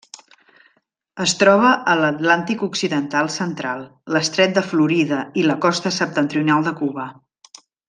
[1.25, 3.85] Es troba a l'Atlàntic occidental central:
[4.17, 7.07] l'estret de Florida i la costa septentrional de Cuba.